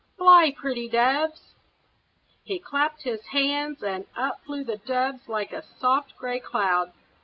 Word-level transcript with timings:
"Fly, 0.17 0.51
pretty 0.57 0.89
doves!" 0.89 1.53
He 2.43 2.57
clapped 2.57 3.03
his 3.03 3.23
hands, 3.27 3.83
and 3.83 4.07
up 4.17 4.43
flew 4.45 4.63
the 4.63 4.77
doves 4.77 5.29
like 5.29 5.51
a 5.53 5.61
soft 5.61 6.17
gray 6.17 6.39
cloud. 6.39 6.91